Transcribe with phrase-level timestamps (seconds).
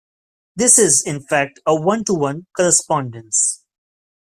[0.55, 3.63] This is in fact a one-to-one correspondence.